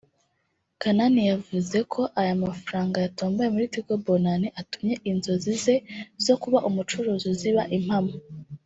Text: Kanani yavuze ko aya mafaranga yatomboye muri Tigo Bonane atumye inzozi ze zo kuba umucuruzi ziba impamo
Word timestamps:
Kanani 0.81 1.21
yavuze 1.31 1.77
ko 1.93 2.01
aya 2.21 2.35
mafaranga 2.45 2.97
yatomboye 3.05 3.49
muri 3.53 3.71
Tigo 3.73 3.93
Bonane 4.05 4.47
atumye 4.61 4.95
inzozi 5.09 5.51
ze 5.63 5.75
zo 6.25 6.33
kuba 6.41 6.57
umucuruzi 6.69 7.29
ziba 7.41 7.63
impamo 7.77 8.13